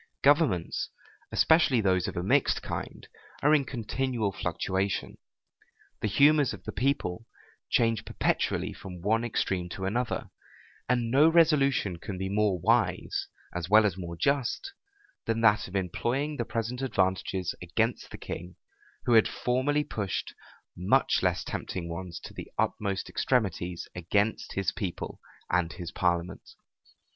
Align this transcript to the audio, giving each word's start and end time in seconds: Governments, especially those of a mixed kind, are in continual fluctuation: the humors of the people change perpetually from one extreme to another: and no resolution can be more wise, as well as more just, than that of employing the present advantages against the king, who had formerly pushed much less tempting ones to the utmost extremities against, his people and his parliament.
Governments, 0.23 0.89
especially 1.31 1.79
those 1.79 2.07
of 2.07 2.17
a 2.17 2.23
mixed 2.23 2.63
kind, 2.63 3.07
are 3.43 3.53
in 3.53 3.63
continual 3.65 4.31
fluctuation: 4.31 5.19
the 6.01 6.07
humors 6.07 6.55
of 6.55 6.63
the 6.63 6.71
people 6.71 7.27
change 7.69 8.03
perpetually 8.03 8.73
from 8.73 9.01
one 9.03 9.23
extreme 9.23 9.69
to 9.69 9.85
another: 9.85 10.31
and 10.89 11.11
no 11.11 11.29
resolution 11.29 11.97
can 11.99 12.17
be 12.17 12.29
more 12.29 12.57
wise, 12.59 13.27
as 13.53 13.69
well 13.69 13.85
as 13.85 13.95
more 13.95 14.17
just, 14.17 14.73
than 15.27 15.41
that 15.41 15.67
of 15.67 15.75
employing 15.75 16.37
the 16.37 16.45
present 16.45 16.81
advantages 16.81 17.53
against 17.61 18.09
the 18.09 18.17
king, 18.17 18.55
who 19.05 19.13
had 19.13 19.27
formerly 19.27 19.83
pushed 19.83 20.33
much 20.75 21.21
less 21.21 21.43
tempting 21.43 21.87
ones 21.87 22.19
to 22.21 22.33
the 22.33 22.51
utmost 22.57 23.07
extremities 23.07 23.87
against, 23.93 24.53
his 24.53 24.71
people 24.71 25.19
and 25.51 25.73
his 25.73 25.91
parliament. 25.91 26.55